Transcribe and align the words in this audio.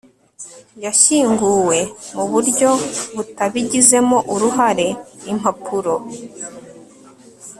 yashyinguwe 0.85 1.77
muburyo 2.15 2.69
butabigizemo 3.15 4.17
uruhare, 4.33 4.87
impapuro 5.31 5.95